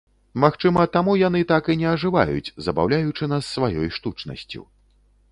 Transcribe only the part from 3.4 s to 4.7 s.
сваёй штучнасцю.